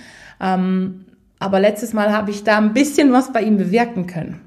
Ähm, 0.42 1.06
aber 1.38 1.60
letztes 1.60 1.94
Mal 1.94 2.12
habe 2.12 2.32
ich 2.32 2.44
da 2.44 2.58
ein 2.58 2.74
bisschen 2.74 3.14
was 3.14 3.32
bei 3.32 3.44
ihm 3.44 3.58
bewirken 3.58 4.08
können. 4.08 4.42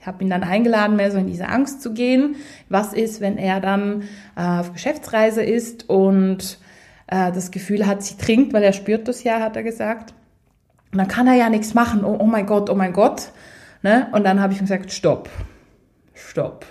Ich 0.00 0.08
habe 0.08 0.24
ihn 0.24 0.30
dann 0.30 0.42
eingeladen, 0.42 0.96
mehr 0.96 1.12
so 1.12 1.18
in 1.18 1.28
diese 1.28 1.48
Angst 1.48 1.80
zu 1.80 1.92
gehen. 1.92 2.34
Was 2.68 2.94
ist, 2.94 3.20
wenn 3.20 3.38
er 3.38 3.60
dann 3.60 4.02
äh, 4.34 4.42
auf 4.42 4.72
Geschäftsreise 4.72 5.44
ist 5.44 5.88
und 5.88 6.58
äh, 7.06 7.30
das 7.30 7.52
Gefühl 7.52 7.86
hat, 7.86 8.02
sie 8.02 8.16
trinkt, 8.16 8.54
weil 8.54 8.64
er 8.64 8.72
spürt 8.72 9.06
das 9.06 9.22
ja, 9.22 9.38
hat 9.38 9.54
er 9.54 9.62
gesagt. 9.62 10.14
Und 10.90 10.98
dann 10.98 11.06
kann 11.06 11.28
er 11.28 11.34
ja 11.34 11.48
nichts 11.48 11.74
machen. 11.74 12.04
Oh, 12.04 12.16
oh 12.18 12.26
mein 12.26 12.46
Gott, 12.46 12.70
oh 12.70 12.74
mein 12.74 12.92
Gott. 12.92 13.30
Ne? 13.84 14.08
Und 14.12 14.24
dann 14.24 14.40
habe 14.40 14.54
ich 14.54 14.58
gesagt, 14.58 14.90
stopp, 14.92 15.28
stopp. 16.14 16.64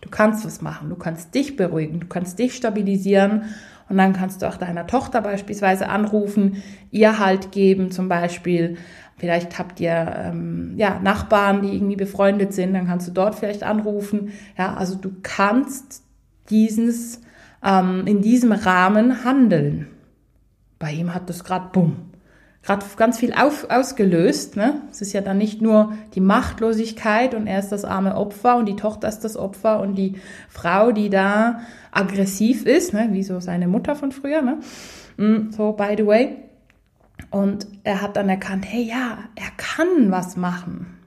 Du 0.00 0.10
kannst 0.10 0.44
was 0.44 0.60
machen. 0.60 0.88
Du 0.88 0.96
kannst 0.96 1.32
dich 1.32 1.56
beruhigen, 1.56 2.00
du 2.00 2.08
kannst 2.08 2.40
dich 2.40 2.56
stabilisieren 2.56 3.44
Und 3.88 3.98
dann 3.98 4.12
kannst 4.12 4.42
du 4.42 4.48
auch 4.48 4.56
deiner 4.56 4.88
Tochter 4.88 5.22
beispielsweise 5.22 5.88
anrufen, 5.88 6.64
ihr 6.90 7.20
Halt 7.20 7.52
geben 7.52 7.92
zum 7.92 8.08
Beispiel. 8.08 8.78
Vielleicht 9.16 9.60
habt 9.60 9.78
ihr 9.78 10.12
ähm, 10.18 10.74
ja, 10.76 10.98
Nachbarn, 10.98 11.62
die 11.62 11.72
irgendwie 11.72 11.94
befreundet 11.94 12.52
sind, 12.52 12.74
dann 12.74 12.88
kannst 12.88 13.06
du 13.06 13.12
dort 13.12 13.36
vielleicht 13.36 13.62
anrufen. 13.62 14.32
Ja, 14.58 14.74
also 14.74 14.96
du 14.96 15.12
kannst 15.22 16.02
dieses, 16.50 17.20
ähm, 17.64 18.08
in 18.08 18.22
diesem 18.22 18.50
Rahmen 18.50 19.24
handeln. 19.24 19.86
Bei 20.80 20.90
ihm 20.90 21.14
hat 21.14 21.30
das 21.30 21.44
gerade 21.44 21.70
bumm, 21.72 22.10
gerade 22.66 22.84
ganz 22.96 23.18
viel 23.18 23.32
auf, 23.32 23.70
ausgelöst. 23.70 24.56
Ne? 24.56 24.82
Es 24.90 25.00
ist 25.00 25.12
ja 25.12 25.20
dann 25.20 25.38
nicht 25.38 25.62
nur 25.62 25.92
die 26.14 26.20
Machtlosigkeit 26.20 27.34
und 27.34 27.46
er 27.46 27.60
ist 27.60 27.70
das 27.70 27.84
arme 27.84 28.16
Opfer 28.16 28.56
und 28.56 28.66
die 28.66 28.76
Tochter 28.76 29.08
ist 29.08 29.20
das 29.20 29.36
Opfer 29.36 29.80
und 29.80 29.94
die 29.94 30.16
Frau, 30.48 30.90
die 30.90 31.08
da 31.08 31.60
aggressiv 31.92 32.66
ist, 32.66 32.92
ne? 32.92 33.08
wie 33.12 33.22
so 33.22 33.38
seine 33.38 33.68
Mutter 33.68 33.94
von 33.94 34.10
früher. 34.10 34.42
Ne? 34.42 34.58
Mm, 35.16 35.52
so, 35.52 35.72
by 35.72 35.94
the 35.96 36.06
way. 36.06 36.36
Und 37.30 37.68
er 37.84 38.02
hat 38.02 38.16
dann 38.16 38.28
erkannt, 38.28 38.66
hey 38.68 38.82
ja, 38.82 39.18
er 39.36 39.50
kann 39.56 40.10
was 40.10 40.36
machen. 40.36 40.98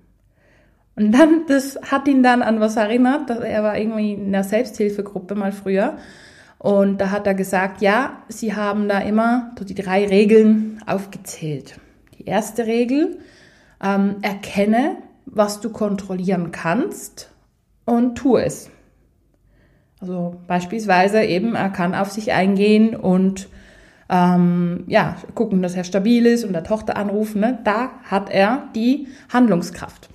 Und 0.95 1.11
dann, 1.11 1.45
das 1.47 1.77
hat 1.91 2.07
ihn 2.07 2.23
dann 2.23 2.41
an 2.41 2.59
was 2.61 2.77
erinnert, 2.77 3.29
dass 3.29 3.39
er 3.39 3.63
war 3.63 3.77
irgendwie 3.77 4.13
in 4.13 4.31
der 4.31 4.43
Selbsthilfegruppe 4.43 5.35
mal 5.35 5.51
früher. 5.51 5.97
Und 6.59 6.99
da 6.99 7.09
hat 7.09 7.25
er 7.25 7.33
gesagt, 7.33 7.81
ja, 7.81 8.21
sie 8.27 8.53
haben 8.53 8.89
da 8.89 8.99
immer 8.99 9.55
die 9.61 9.73
drei 9.73 10.05
Regeln 10.05 10.83
aufgezählt. 10.85 11.79
Die 12.19 12.25
erste 12.25 12.67
Regel, 12.67 13.19
ähm, 13.81 14.17
erkenne, 14.21 14.97
was 15.25 15.61
du 15.61 15.69
kontrollieren 15.69 16.51
kannst 16.51 17.31
und 17.85 18.15
tu 18.17 18.35
es. 18.35 18.69
Also 20.01 20.35
beispielsweise 20.47 21.23
eben, 21.23 21.55
er 21.55 21.69
kann 21.69 21.95
auf 21.95 22.11
sich 22.11 22.33
eingehen 22.33 22.93
und 22.93 23.47
ähm, 24.09 24.83
ja, 24.87 25.15
gucken, 25.35 25.61
dass 25.61 25.75
er 25.75 25.85
stabil 25.85 26.25
ist 26.25 26.43
und 26.43 26.51
der 26.51 26.65
Tochter 26.65 26.97
anrufen. 26.97 27.39
Ne? 27.39 27.59
Da 27.63 27.91
hat 28.03 28.29
er 28.29 28.67
die 28.75 29.07
Handlungskraft. 29.31 30.09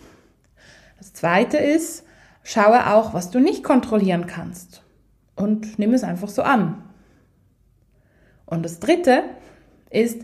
Das 0.99 1.15
zweite 1.15 1.57
ist, 1.57 2.05
schaue 2.43 2.93
auch, 2.93 3.15
was 3.15 3.31
du 3.31 3.41
nicht 3.41 3.65
kontrollieren 3.65 4.27
kannst 4.27 4.84
und 5.37 5.79
nimm 5.79 5.95
es 5.95 6.05
einfach 6.05 6.29
so 6.29 6.43
an. 6.43 6.83
Und 8.47 8.65
das 8.65 8.81
dritte 8.81 9.25
ist, 9.91 10.23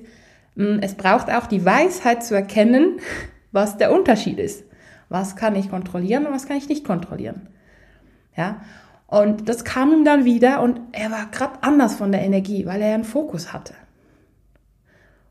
hm, 0.56 0.80
es 0.82 0.94
braucht 0.94 1.30
auch 1.30 1.46
die 1.46 1.64
Weisheit 1.64 2.24
zu 2.24 2.34
erkennen, 2.34 3.00
was 3.52 3.76
der 3.76 3.92
Unterschied 3.92 4.38
ist. 4.38 4.64
Was 5.08 5.34
kann 5.34 5.56
ich 5.56 5.70
kontrollieren 5.70 6.26
und 6.26 6.32
was 6.32 6.46
kann 6.46 6.56
ich 6.56 6.68
nicht 6.68 6.84
kontrollieren. 6.84 7.48
Ja, 8.36 8.60
und 9.08 9.48
das 9.48 9.64
kam 9.64 9.92
ihm 9.92 10.04
dann 10.04 10.24
wieder 10.24 10.62
und 10.62 10.80
er 10.92 11.10
war 11.10 11.26
gerade 11.32 11.62
anders 11.62 11.96
von 11.96 12.12
der 12.12 12.22
Energie, 12.22 12.64
weil 12.64 12.80
er 12.80 12.94
einen 12.94 13.02
Fokus 13.02 13.52
hatte. 13.52 13.74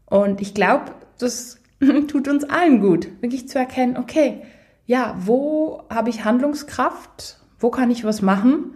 Und 0.05 0.41
ich 0.41 0.53
glaube, 0.53 0.91
das 1.17 1.61
tut 2.07 2.27
uns 2.27 2.43
allen 2.43 2.81
gut, 2.81 3.07
wirklich 3.21 3.47
zu 3.47 3.57
erkennen, 3.57 3.95
okay, 3.95 4.41
ja, 4.85 5.15
wo 5.19 5.83
habe 5.89 6.09
ich 6.09 6.25
Handlungskraft? 6.25 7.39
Wo 7.57 7.69
kann 7.69 7.91
ich 7.91 8.03
was 8.03 8.21
machen? 8.21 8.73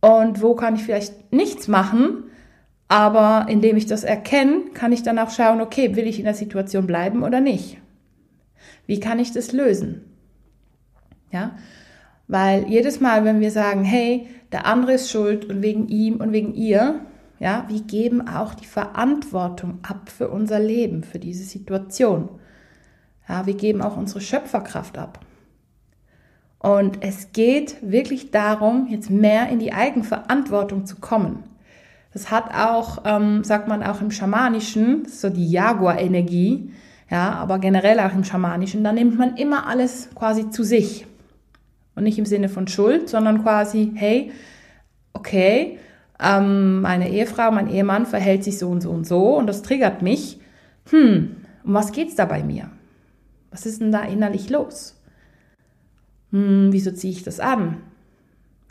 Und 0.00 0.42
wo 0.42 0.54
kann 0.54 0.76
ich 0.76 0.84
vielleicht 0.84 1.32
nichts 1.32 1.68
machen? 1.68 2.24
Aber 2.88 3.46
indem 3.50 3.76
ich 3.76 3.86
das 3.86 4.04
erkenne, 4.04 4.70
kann 4.72 4.92
ich 4.92 5.02
dann 5.02 5.18
auch 5.18 5.30
schauen, 5.30 5.60
okay, 5.60 5.94
will 5.96 6.06
ich 6.06 6.18
in 6.18 6.24
der 6.24 6.34
Situation 6.34 6.86
bleiben 6.86 7.22
oder 7.22 7.40
nicht? 7.40 7.78
Wie 8.86 9.00
kann 9.00 9.18
ich 9.18 9.32
das 9.32 9.52
lösen? 9.52 10.04
Ja, 11.30 11.56
weil 12.26 12.66
jedes 12.68 13.00
Mal, 13.00 13.24
wenn 13.24 13.40
wir 13.40 13.50
sagen, 13.50 13.84
hey, 13.84 14.28
der 14.52 14.66
andere 14.66 14.94
ist 14.94 15.10
schuld 15.10 15.44
und 15.44 15.62
wegen 15.62 15.88
ihm 15.88 16.16
und 16.16 16.32
wegen 16.32 16.54
ihr, 16.54 17.00
ja, 17.38 17.66
wir 17.68 17.82
geben 17.82 18.26
auch 18.26 18.54
die 18.54 18.66
Verantwortung 18.66 19.78
ab 19.82 20.08
für 20.08 20.28
unser 20.28 20.58
Leben, 20.58 21.04
für 21.04 21.18
diese 21.18 21.44
Situation. 21.44 22.30
Ja, 23.28 23.46
wir 23.46 23.54
geben 23.54 23.82
auch 23.82 23.96
unsere 23.96 24.22
Schöpferkraft 24.22 24.96
ab. 24.96 25.20
Und 26.58 27.02
es 27.02 27.32
geht 27.32 27.76
wirklich 27.82 28.30
darum, 28.30 28.88
jetzt 28.90 29.10
mehr 29.10 29.48
in 29.48 29.58
die 29.58 29.72
Eigenverantwortung 29.72 30.86
zu 30.86 30.96
kommen. 30.96 31.44
Das 32.12 32.30
hat 32.30 32.52
auch, 32.52 33.02
ähm, 33.04 33.44
sagt 33.44 33.68
man 33.68 33.82
auch 33.82 34.00
im 34.00 34.10
Schamanischen, 34.10 35.06
so 35.06 35.30
die 35.30 35.48
Jaguar-Energie, 35.48 36.72
ja, 37.10 37.32
aber 37.32 37.58
generell 37.58 38.00
auch 38.00 38.12
im 38.12 38.24
Schamanischen, 38.24 38.82
da 38.82 38.92
nimmt 38.92 39.18
man 39.18 39.36
immer 39.36 39.66
alles 39.66 40.10
quasi 40.14 40.50
zu 40.50 40.62
sich. 40.62 41.06
Und 41.94 42.04
nicht 42.04 42.18
im 42.18 42.26
Sinne 42.26 42.48
von 42.48 42.68
Schuld, 42.68 43.08
sondern 43.08 43.42
quasi, 43.42 43.92
hey, 43.94 44.32
okay, 45.12 45.78
ähm, 46.20 46.80
meine 46.80 47.08
Ehefrau, 47.10 47.50
mein 47.50 47.70
Ehemann 47.70 48.06
verhält 48.06 48.44
sich 48.44 48.58
so 48.58 48.68
und 48.68 48.82
so 48.82 48.90
und 48.90 49.06
so 49.06 49.36
und 49.36 49.46
das 49.46 49.62
triggert 49.62 50.02
mich. 50.02 50.40
Hm, 50.90 51.36
um 51.64 51.74
was 51.74 51.92
geht's 51.92 52.14
da 52.14 52.24
bei 52.24 52.42
mir? 52.42 52.70
Was 53.50 53.66
ist 53.66 53.80
denn 53.80 53.92
da 53.92 54.02
innerlich 54.02 54.50
los? 54.50 54.97
Hm, 56.32 56.68
wieso 56.72 56.90
ziehe 56.90 57.12
ich 57.12 57.22
das 57.22 57.40
an? 57.40 57.78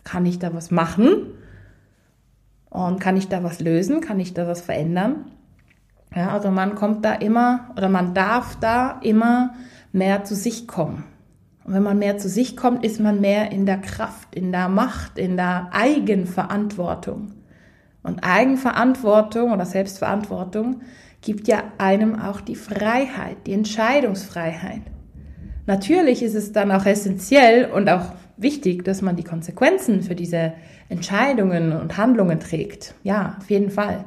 Kann 0.03 0.25
ich 0.25 0.39
da 0.39 0.53
was 0.53 0.71
machen? 0.71 1.33
Und 2.69 2.99
kann 2.99 3.17
ich 3.17 3.27
da 3.27 3.43
was 3.43 3.59
lösen? 3.59 4.01
Kann 4.01 4.19
ich 4.19 4.33
da 4.33 4.47
was 4.47 4.61
verändern? 4.61 5.31
Ja, 6.15 6.31
also 6.31 6.51
man 6.51 6.75
kommt 6.75 7.03
da 7.03 7.13
immer 7.13 7.71
oder 7.75 7.89
man 7.89 8.13
darf 8.13 8.57
da 8.59 8.99
immer 9.01 9.53
mehr 9.91 10.23
zu 10.23 10.35
sich 10.35 10.67
kommen. 10.67 11.03
Und 11.63 11.73
wenn 11.73 11.83
man 11.83 11.99
mehr 11.99 12.17
zu 12.17 12.29
sich 12.29 12.55
kommt, 12.55 12.85
ist 12.85 12.99
man 12.99 13.19
mehr 13.19 13.51
in 13.51 13.65
der 13.65 13.79
Kraft, 13.79 14.33
in 14.33 14.51
der 14.51 14.69
Macht, 14.69 15.17
in 15.17 15.35
der 15.35 15.69
Eigenverantwortung. 15.73 17.33
Und 18.03 18.23
Eigenverantwortung 18.23 19.51
oder 19.51 19.65
Selbstverantwortung 19.65 20.81
gibt 21.19 21.49
ja 21.49 21.63
einem 21.77 22.17
auch 22.17 22.39
die 22.39 22.55
Freiheit, 22.55 23.35
die 23.45 23.53
Entscheidungsfreiheit. 23.53 24.81
Natürlich 25.67 26.23
ist 26.23 26.33
es 26.33 26.53
dann 26.53 26.71
auch 26.71 26.85
essentiell 26.85 27.69
und 27.69 27.89
auch 27.89 28.13
wichtig, 28.37 28.85
dass 28.85 29.01
man 29.01 29.17
die 29.17 29.23
Konsequenzen 29.23 30.01
für 30.01 30.15
diese 30.15 30.53
Entscheidungen 30.87 31.73
und 31.73 31.97
Handlungen 31.97 32.39
trägt. 32.39 32.95
Ja, 33.03 33.35
auf 33.37 33.49
jeden 33.49 33.69
Fall. 33.69 34.05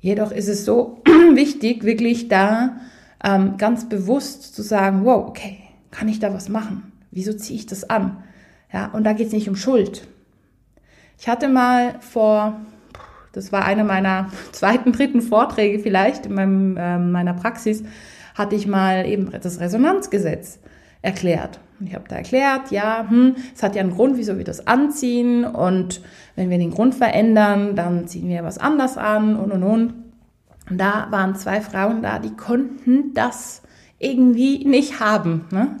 Jedoch 0.00 0.32
ist 0.32 0.48
es 0.48 0.64
so 0.64 1.02
wichtig, 1.34 1.84
wirklich 1.84 2.28
da 2.28 2.80
ähm, 3.22 3.58
ganz 3.58 3.88
bewusst 3.88 4.54
zu 4.54 4.62
sagen, 4.62 5.04
wow, 5.04 5.28
okay, 5.28 5.58
kann 5.90 6.08
ich 6.08 6.18
da 6.18 6.32
was 6.32 6.48
machen? 6.48 6.92
Wieso 7.10 7.34
ziehe 7.34 7.58
ich 7.58 7.66
das 7.66 7.88
an? 7.88 8.22
Ja, 8.72 8.86
und 8.86 9.04
da 9.04 9.12
geht 9.12 9.28
es 9.28 9.32
nicht 9.32 9.48
um 9.48 9.56
Schuld. 9.56 10.06
Ich 11.18 11.28
hatte 11.28 11.48
mal 11.48 11.96
vor, 12.00 12.60
das 13.32 13.52
war 13.52 13.66
einer 13.66 13.84
meiner 13.84 14.30
zweiten, 14.52 14.92
dritten 14.92 15.20
Vorträge 15.20 15.78
vielleicht 15.78 16.24
in 16.24 16.34
meinem, 16.34 16.76
äh, 16.78 16.98
meiner 16.98 17.34
Praxis, 17.34 17.84
hatte 18.34 18.56
ich 18.56 18.66
mal 18.66 19.06
eben 19.06 19.30
das 19.30 19.60
Resonanzgesetz 19.60 20.58
erklärt. 21.02 21.60
Und 21.78 21.88
ich 21.88 21.94
habe 21.94 22.08
da 22.08 22.16
erklärt, 22.16 22.70
ja, 22.70 23.06
hm, 23.08 23.36
es 23.54 23.62
hat 23.62 23.74
ja 23.74 23.82
einen 23.82 23.94
Grund, 23.94 24.16
wieso 24.16 24.36
wir 24.38 24.44
das 24.44 24.66
anziehen 24.66 25.44
und 25.44 26.00
wenn 26.36 26.50
wir 26.50 26.58
den 26.58 26.70
Grund 26.70 26.94
verändern, 26.94 27.76
dann 27.76 28.06
ziehen 28.06 28.28
wir 28.28 28.44
was 28.44 28.58
anders 28.58 28.96
an 28.96 29.36
und 29.36 29.52
und 29.52 29.62
und. 29.62 29.94
Und 30.70 30.78
da 30.78 31.08
waren 31.10 31.36
zwei 31.36 31.60
Frauen 31.60 32.02
da, 32.02 32.18
die 32.18 32.34
konnten 32.34 33.12
das 33.12 33.62
irgendwie 33.98 34.64
nicht 34.64 35.00
haben. 35.00 35.46
Ne? 35.50 35.76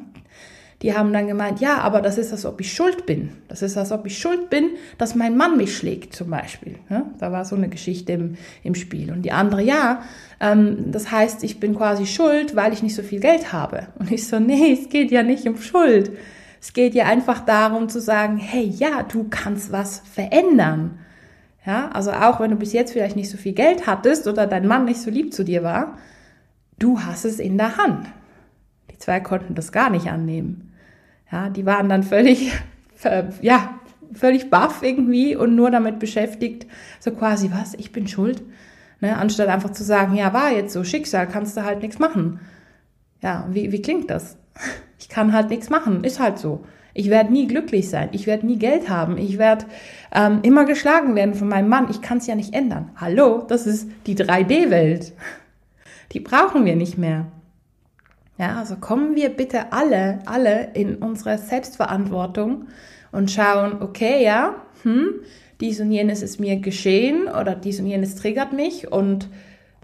Die 0.84 0.94
haben 0.94 1.14
dann 1.14 1.26
gemeint, 1.26 1.60
ja, 1.60 1.78
aber 1.78 2.02
das 2.02 2.18
ist, 2.18 2.30
als 2.30 2.44
ob 2.44 2.60
ich 2.60 2.70
schuld 2.74 3.06
bin. 3.06 3.30
Das 3.48 3.62
ist, 3.62 3.78
als 3.78 3.90
ob 3.90 4.04
ich 4.04 4.18
schuld 4.18 4.50
bin, 4.50 4.72
dass 4.98 5.14
mein 5.14 5.34
Mann 5.34 5.56
mich 5.56 5.74
schlägt, 5.74 6.14
zum 6.14 6.28
Beispiel. 6.28 6.76
Ne? 6.90 7.06
Da 7.18 7.32
war 7.32 7.46
so 7.46 7.56
eine 7.56 7.70
Geschichte 7.70 8.12
im, 8.12 8.36
im 8.62 8.74
Spiel. 8.74 9.10
Und 9.10 9.22
die 9.22 9.32
andere, 9.32 9.62
ja, 9.62 10.02
ähm, 10.40 10.92
das 10.92 11.10
heißt, 11.10 11.42
ich 11.42 11.58
bin 11.58 11.74
quasi 11.74 12.04
schuld, 12.04 12.54
weil 12.54 12.74
ich 12.74 12.82
nicht 12.82 12.94
so 12.94 13.02
viel 13.02 13.20
Geld 13.20 13.50
habe. 13.50 13.86
Und 13.98 14.12
ich 14.12 14.28
so, 14.28 14.38
nee, 14.38 14.74
es 14.78 14.90
geht 14.90 15.10
ja 15.10 15.22
nicht 15.22 15.48
um 15.48 15.56
Schuld. 15.56 16.12
Es 16.60 16.74
geht 16.74 16.94
ja 16.94 17.06
einfach 17.06 17.40
darum 17.40 17.88
zu 17.88 17.98
sagen, 17.98 18.36
hey, 18.36 18.66
ja, 18.66 19.04
du 19.04 19.24
kannst 19.30 19.72
was 19.72 20.00
verändern. 20.00 20.98
Ja, 21.64 21.88
also 21.92 22.12
auch 22.12 22.40
wenn 22.40 22.50
du 22.50 22.56
bis 22.56 22.74
jetzt 22.74 22.92
vielleicht 22.92 23.16
nicht 23.16 23.30
so 23.30 23.38
viel 23.38 23.54
Geld 23.54 23.86
hattest 23.86 24.26
oder 24.26 24.46
dein 24.46 24.66
Mann 24.66 24.84
nicht 24.84 25.00
so 25.00 25.10
lieb 25.10 25.32
zu 25.32 25.44
dir 25.44 25.62
war, 25.62 25.96
du 26.78 27.00
hast 27.00 27.24
es 27.24 27.38
in 27.38 27.56
der 27.56 27.78
Hand. 27.78 28.06
Die 28.90 28.98
zwei 28.98 29.20
konnten 29.20 29.54
das 29.54 29.72
gar 29.72 29.88
nicht 29.88 30.08
annehmen. 30.08 30.72
Ja, 31.30 31.48
die 31.48 31.66
waren 31.66 31.88
dann 31.88 32.02
völlig, 32.02 32.52
ja, 33.40 33.80
völlig 34.12 34.50
baff 34.50 34.82
irgendwie 34.82 35.36
und 35.36 35.54
nur 35.54 35.70
damit 35.70 35.98
beschäftigt, 35.98 36.66
so 37.00 37.10
quasi, 37.10 37.50
was, 37.52 37.74
ich 37.74 37.92
bin 37.92 38.06
schuld? 38.06 38.42
Ne, 39.00 39.16
anstatt 39.16 39.48
einfach 39.48 39.72
zu 39.72 39.84
sagen, 39.84 40.14
ja, 40.14 40.32
war 40.32 40.52
jetzt 40.52 40.72
so, 40.72 40.84
Schicksal, 40.84 41.26
kannst 41.28 41.56
du 41.56 41.64
halt 41.64 41.82
nichts 41.82 41.98
machen. 41.98 42.40
Ja, 43.20 43.46
wie, 43.50 43.72
wie 43.72 43.82
klingt 43.82 44.10
das? 44.10 44.38
Ich 44.96 45.10
kann 45.10 45.34
halt 45.34 45.50
nichts 45.50 45.68
machen, 45.68 46.02
ist 46.02 46.18
halt 46.18 46.38
so. 46.38 46.64
Ich 46.94 47.10
werde 47.10 47.30
nie 47.30 47.46
glücklich 47.46 47.90
sein, 47.90 48.08
ich 48.12 48.26
werde 48.26 48.46
nie 48.46 48.58
Geld 48.58 48.88
haben, 48.88 49.18
ich 49.18 49.36
werde 49.36 49.66
ähm, 50.14 50.38
immer 50.42 50.64
geschlagen 50.64 51.14
werden 51.14 51.34
von 51.34 51.48
meinem 51.48 51.68
Mann, 51.68 51.90
ich 51.90 52.00
kann 52.00 52.18
es 52.18 52.26
ja 52.26 52.36
nicht 52.36 52.54
ändern. 52.54 52.92
Hallo, 52.96 53.44
das 53.46 53.66
ist 53.66 53.90
die 54.06 54.16
3D-Welt. 54.16 55.12
Die 56.12 56.20
brauchen 56.20 56.64
wir 56.64 56.76
nicht 56.76 56.96
mehr. 56.96 57.26
Ja, 58.38 58.56
also 58.58 58.76
kommen 58.76 59.14
wir 59.14 59.28
bitte 59.28 59.72
alle, 59.72 60.18
alle 60.26 60.70
in 60.74 60.96
unsere 60.96 61.38
Selbstverantwortung 61.38 62.66
und 63.12 63.30
schauen, 63.30 63.80
okay, 63.80 64.24
ja, 64.24 64.56
hm, 64.82 65.20
dies 65.60 65.80
und 65.80 65.92
jenes 65.92 66.20
ist 66.20 66.40
mir 66.40 66.56
geschehen 66.56 67.28
oder 67.28 67.54
dies 67.54 67.78
und 67.78 67.86
jenes 67.86 68.16
triggert 68.16 68.52
mich 68.52 68.90
und 68.90 69.28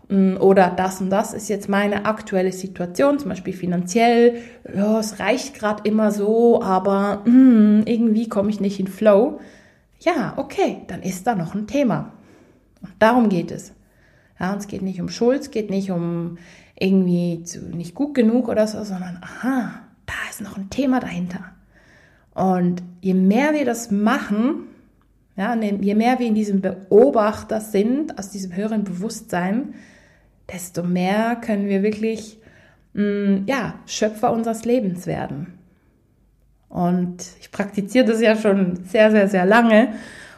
mm, 0.08 0.36
oder 0.38 0.68
das 0.68 1.00
und 1.00 1.10
das 1.10 1.32
ist 1.32 1.48
jetzt 1.48 1.68
meine 1.68 2.06
aktuelle 2.06 2.50
Situation, 2.50 3.20
zum 3.20 3.28
Beispiel 3.28 3.54
finanziell, 3.54 4.42
ja, 4.74 4.98
es 4.98 5.20
reicht 5.20 5.54
gerade 5.54 5.88
immer 5.88 6.10
so, 6.10 6.60
aber 6.60 7.22
mm, 7.24 7.82
irgendwie 7.86 8.28
komme 8.28 8.50
ich 8.50 8.60
nicht 8.60 8.80
in 8.80 8.88
Flow. 8.88 9.40
Ja, 10.00 10.34
okay, 10.36 10.78
dann 10.88 11.02
ist 11.02 11.26
da 11.26 11.36
noch 11.36 11.54
ein 11.54 11.68
Thema. 11.68 12.12
Und 12.82 12.92
darum 12.98 13.28
geht 13.28 13.52
es. 13.52 13.74
Ja, 14.40 14.52
und 14.52 14.58
es 14.58 14.66
geht 14.66 14.82
nicht 14.82 15.00
um 15.00 15.08
Schuld, 15.08 15.42
es 15.42 15.50
geht 15.50 15.70
nicht 15.70 15.90
um 15.90 16.38
irgendwie 16.80 17.44
zu, 17.44 17.60
nicht 17.60 17.94
gut 17.94 18.14
genug 18.14 18.48
oder 18.48 18.66
so, 18.66 18.82
sondern 18.82 19.20
aha, 19.22 19.82
da 20.06 20.14
ist 20.28 20.40
noch 20.40 20.56
ein 20.56 20.70
Thema 20.70 20.98
dahinter. 20.98 21.52
Und 22.34 22.82
je 23.00 23.14
mehr 23.14 23.52
wir 23.52 23.64
das 23.64 23.90
machen, 23.90 24.66
ja, 25.36 25.54
je 25.54 25.94
mehr 25.94 26.18
wir 26.18 26.26
in 26.26 26.34
diesem 26.34 26.60
Beobachter 26.60 27.60
sind, 27.60 28.18
aus 28.18 28.30
diesem 28.30 28.56
höheren 28.56 28.84
Bewusstsein, 28.84 29.74
desto 30.50 30.82
mehr 30.82 31.36
können 31.36 31.68
wir 31.68 31.82
wirklich 31.82 32.38
mh, 32.94 33.02
mm, 33.02 33.44
ja, 33.46 33.74
Schöpfer 33.86 34.32
unseres 34.32 34.64
Lebens 34.64 35.06
werden. 35.06 35.58
Und 36.68 37.24
ich 37.40 37.50
praktiziere 37.50 38.06
das 38.06 38.20
ja 38.22 38.36
schon 38.36 38.84
sehr, 38.84 39.10
sehr, 39.10 39.28
sehr 39.28 39.44
lange. 39.44 39.94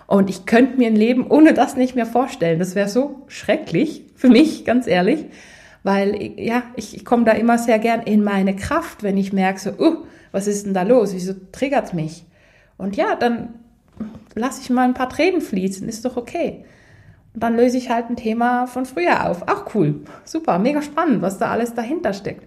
Und 0.06 0.28
ich 0.28 0.44
könnte 0.44 0.76
mir 0.76 0.88
ein 0.88 0.96
Leben 0.96 1.26
ohne 1.26 1.54
das 1.54 1.76
nicht 1.76 1.94
mehr 1.94 2.06
vorstellen. 2.06 2.58
Das 2.58 2.75
wäre 2.75 2.88
so 2.88 3.22
schrecklich 3.28 4.04
für 4.16 4.28
mich, 4.28 4.64
ganz 4.64 4.87
ehrlich. 4.87 5.26
Weil, 5.82 6.38
ja, 6.38 6.62
ich, 6.76 6.96
ich 6.96 7.04
komme 7.04 7.24
da 7.24 7.32
immer 7.32 7.58
sehr 7.58 7.78
gern 7.78 8.02
in 8.02 8.22
meine 8.22 8.54
Kraft, 8.54 9.02
wenn 9.02 9.16
ich 9.16 9.32
merke, 9.32 9.60
so, 9.60 9.70
uh, 9.70 10.04
was 10.30 10.46
ist 10.46 10.66
denn 10.66 10.74
da 10.74 10.82
los? 10.82 11.12
Wieso 11.14 11.34
triggert 11.50 11.92
mich? 11.92 12.24
Und 12.78 12.96
ja, 12.96 13.16
dann 13.16 13.54
lasse 14.34 14.60
ich 14.62 14.70
mal 14.70 14.84
ein 14.84 14.94
paar 14.94 15.08
Tränen 15.08 15.40
fließen, 15.40 15.88
ist 15.88 16.04
doch 16.04 16.16
okay. 16.16 16.64
Und 17.34 17.42
dann 17.42 17.56
löse 17.56 17.78
ich 17.78 17.90
halt 17.90 18.10
ein 18.10 18.16
Thema 18.16 18.66
von 18.66 18.86
früher 18.86 19.28
auf. 19.28 19.42
Auch 19.48 19.74
cool. 19.74 20.02
Super, 20.24 20.58
mega 20.58 20.82
spannend, 20.82 21.22
was 21.22 21.38
da 21.38 21.50
alles 21.50 21.74
dahinter 21.74 22.12
steckt. 22.12 22.46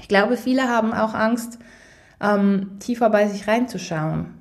Ich 0.00 0.08
glaube, 0.08 0.36
viele 0.36 0.68
haben 0.68 0.92
auch 0.92 1.14
Angst, 1.14 1.58
ähm, 2.20 2.78
tiefer 2.80 3.10
bei 3.10 3.26
sich 3.28 3.46
reinzuschauen 3.46 4.34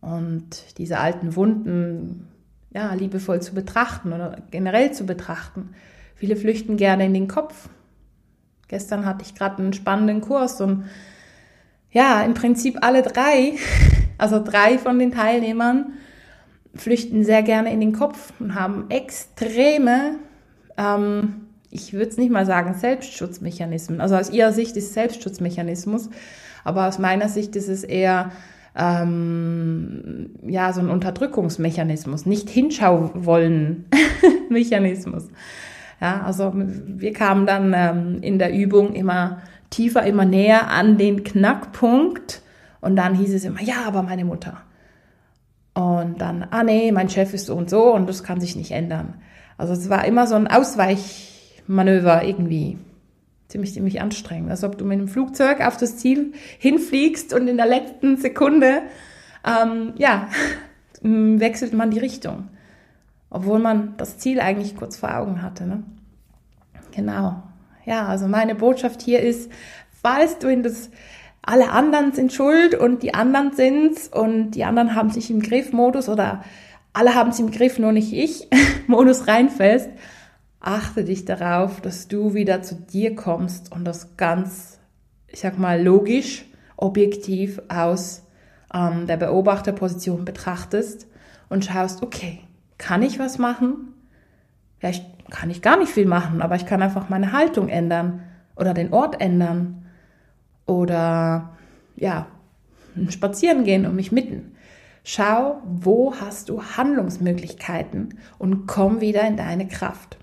und 0.00 0.78
diese 0.78 0.98
alten 0.98 1.36
Wunden 1.36 2.28
ja, 2.74 2.92
liebevoll 2.94 3.40
zu 3.40 3.54
betrachten 3.54 4.12
oder 4.12 4.38
generell 4.50 4.92
zu 4.92 5.04
betrachten. 5.04 5.70
Viele 6.22 6.36
flüchten 6.36 6.76
gerne 6.76 7.04
in 7.04 7.14
den 7.14 7.26
Kopf. 7.26 7.68
Gestern 8.68 9.06
hatte 9.06 9.24
ich 9.24 9.34
gerade 9.34 9.60
einen 9.60 9.72
spannenden 9.72 10.20
Kurs 10.20 10.60
und 10.60 10.84
ja, 11.90 12.22
im 12.22 12.34
Prinzip 12.34 12.78
alle 12.80 13.02
drei, 13.02 13.54
also 14.18 14.40
drei 14.40 14.78
von 14.78 15.00
den 15.00 15.10
Teilnehmern, 15.10 15.94
flüchten 16.76 17.24
sehr 17.24 17.42
gerne 17.42 17.72
in 17.72 17.80
den 17.80 17.92
Kopf 17.92 18.32
und 18.38 18.54
haben 18.54 18.88
extreme, 18.88 20.20
ähm, 20.76 21.48
ich 21.72 21.92
würde 21.92 22.10
es 22.10 22.18
nicht 22.18 22.30
mal 22.30 22.46
sagen, 22.46 22.74
Selbstschutzmechanismen. 22.74 24.00
Also 24.00 24.14
aus 24.14 24.30
ihrer 24.30 24.52
Sicht 24.52 24.76
ist 24.76 24.94
Selbstschutzmechanismus, 24.94 26.08
aber 26.62 26.86
aus 26.86 27.00
meiner 27.00 27.28
Sicht 27.28 27.56
ist 27.56 27.68
es 27.68 27.82
eher 27.82 28.30
ähm, 28.76 30.30
ja 30.46 30.72
so 30.72 30.78
ein 30.82 30.88
Unterdrückungsmechanismus, 30.88 32.26
nicht 32.26 32.48
hinschau 32.48 33.10
wollen 33.12 33.86
Mechanismus. 34.50 35.26
Ja, 36.02 36.22
also 36.24 36.52
wir 36.52 37.12
kamen 37.12 37.46
dann 37.46 37.72
ähm, 37.76 38.22
in 38.22 38.40
der 38.40 38.52
Übung 38.52 38.92
immer 38.94 39.40
tiefer, 39.70 40.02
immer 40.02 40.24
näher 40.24 40.68
an 40.68 40.98
den 40.98 41.22
Knackpunkt 41.22 42.42
und 42.80 42.96
dann 42.96 43.14
hieß 43.14 43.32
es 43.32 43.44
immer, 43.44 43.62
ja, 43.62 43.84
aber 43.86 44.02
meine 44.02 44.24
Mutter. 44.24 44.62
Und 45.74 46.20
dann, 46.20 46.44
ah 46.50 46.64
nee, 46.64 46.90
mein 46.90 47.08
Chef 47.08 47.32
ist 47.32 47.46
so 47.46 47.54
und 47.54 47.70
so 47.70 47.94
und 47.94 48.08
das 48.08 48.24
kann 48.24 48.40
sich 48.40 48.56
nicht 48.56 48.72
ändern. 48.72 49.14
Also 49.56 49.74
es 49.74 49.90
war 49.90 50.04
immer 50.04 50.26
so 50.26 50.34
ein 50.34 50.48
Ausweichmanöver 50.48 52.24
irgendwie 52.24 52.78
ziemlich, 53.46 53.72
ziemlich 53.72 54.00
anstrengend. 54.00 54.50
Als 54.50 54.64
ob 54.64 54.76
du 54.76 54.84
mit 54.84 54.98
einem 54.98 55.06
Flugzeug 55.06 55.64
auf 55.64 55.76
das 55.76 55.98
Ziel 55.98 56.32
hinfliegst 56.58 57.32
und 57.32 57.46
in 57.46 57.58
der 57.58 57.66
letzten 57.66 58.16
Sekunde, 58.16 58.82
ähm, 59.46 59.92
ja, 59.98 60.28
wechselt 61.00 61.74
man 61.74 61.92
die 61.92 62.00
Richtung. 62.00 62.48
Obwohl 63.34 63.58
man 63.58 63.94
das 63.96 64.18
Ziel 64.18 64.40
eigentlich 64.40 64.76
kurz 64.76 64.98
vor 64.98 65.16
Augen 65.16 65.40
hatte. 65.40 65.66
Ne? 65.66 65.82
Genau. 66.94 67.42
Ja, 67.86 68.06
also 68.06 68.28
meine 68.28 68.54
Botschaft 68.54 69.00
hier 69.00 69.20
ist, 69.20 69.50
falls 70.02 70.38
du 70.38 70.48
in 70.48 70.62
das, 70.62 70.90
alle 71.40 71.70
anderen 71.70 72.12
sind 72.12 72.34
schuld 72.34 72.74
und 72.74 73.02
die 73.02 73.14
anderen 73.14 73.54
sind's 73.54 74.06
und 74.06 74.50
die 74.50 74.64
anderen 74.64 74.94
haben 74.94 75.10
sich 75.10 75.30
im 75.30 75.40
Griff-Modus 75.40 76.10
oder 76.10 76.44
alle 76.92 77.14
haben 77.14 77.30
es 77.30 77.40
im 77.40 77.50
Griff, 77.50 77.78
nur 77.78 77.92
nicht 77.92 78.12
ich, 78.12 78.48
Modus 78.86 79.26
reinfällst, 79.26 79.88
achte 80.60 81.02
dich 81.02 81.24
darauf, 81.24 81.80
dass 81.80 82.08
du 82.08 82.34
wieder 82.34 82.60
zu 82.60 82.74
dir 82.74 83.16
kommst 83.16 83.72
und 83.72 83.86
das 83.86 84.18
ganz, 84.18 84.78
ich 85.28 85.40
sag 85.40 85.58
mal, 85.58 85.82
logisch, 85.82 86.44
objektiv 86.76 87.62
aus 87.70 88.24
ähm, 88.74 89.06
der 89.06 89.16
Beobachterposition 89.16 90.26
betrachtest 90.26 91.06
und 91.48 91.64
schaust, 91.64 92.02
okay, 92.02 92.40
kann 92.82 93.02
ich 93.02 93.20
was 93.20 93.38
machen? 93.38 93.94
Vielleicht 94.78 95.06
kann 95.30 95.50
ich 95.50 95.62
gar 95.62 95.78
nicht 95.78 95.92
viel 95.92 96.06
machen, 96.06 96.42
aber 96.42 96.56
ich 96.56 96.66
kann 96.66 96.82
einfach 96.82 97.08
meine 97.08 97.32
Haltung 97.32 97.68
ändern 97.68 98.24
oder 98.56 98.74
den 98.74 98.92
Ort 98.92 99.20
ändern 99.20 99.86
oder 100.66 101.56
ja, 101.94 102.26
spazieren 103.08 103.62
gehen 103.62 103.86
und 103.86 103.94
mich 103.94 104.10
mitten. 104.10 104.56
Schau, 105.04 105.62
wo 105.64 106.14
hast 106.20 106.48
du 106.48 106.62
Handlungsmöglichkeiten 106.76 108.18
und 108.38 108.66
komm 108.66 109.00
wieder 109.00 109.22
in 109.26 109.36
deine 109.36 109.68
Kraft. 109.68 110.18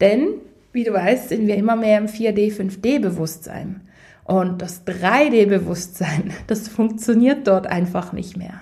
Denn, 0.00 0.34
wie 0.72 0.82
du 0.82 0.92
weißt, 0.92 1.28
sind 1.28 1.46
wir 1.46 1.56
immer 1.56 1.76
mehr 1.76 1.98
im 1.98 2.06
4D, 2.06 2.52
5D-Bewusstsein. 2.52 3.82
Und 4.24 4.62
das 4.62 4.84
3D-Bewusstsein, 4.84 6.32
das 6.48 6.66
funktioniert 6.66 7.46
dort 7.46 7.68
einfach 7.68 8.12
nicht 8.12 8.36
mehr. 8.36 8.60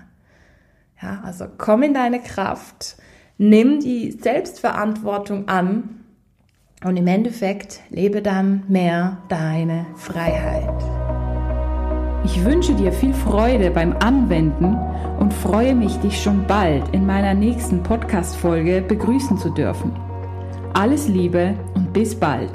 Ja, 1.03 1.23
also 1.25 1.47
komm 1.57 1.83
in 1.83 1.95
deine 1.95 2.21
Kraft, 2.21 2.97
nimm 3.39 3.81
die 3.81 4.13
Selbstverantwortung 4.13 5.49
an 5.49 6.01
und 6.85 6.97
im 6.97 7.07
Endeffekt 7.07 7.81
lebe 7.91 8.23
dann 8.23 8.65
mehr 8.69 9.19
deine 9.29 9.87
Freiheit. 9.97 10.83
Ich 12.25 12.45
wünsche 12.45 12.75
dir 12.75 12.93
viel 12.93 13.15
Freude 13.15 13.71
beim 13.71 13.95
Anwenden 14.01 14.77
und 15.19 15.33
freue 15.33 15.75
mich, 15.75 15.97
dich 15.99 16.21
schon 16.21 16.47
bald 16.47 16.83
in 16.93 17.07
meiner 17.07 17.35
nächsten 17.35 17.83
Podcast-Folge 17.83 18.83
begrüßen 18.83 19.39
zu 19.39 19.51
dürfen. 19.51 19.93
Alles 20.75 21.09
Liebe 21.09 21.55
und 21.75 21.93
bis 21.93 22.15
bald. 22.15 22.51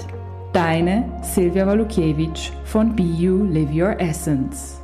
Deine 0.54 1.10
Silvia 1.22 1.66
Walukiewicz 1.66 2.52
von 2.66 2.96
Be 2.96 3.04
You 3.04 3.46
Live 3.46 3.74
Your 3.74 4.00
Essence. 4.00 4.81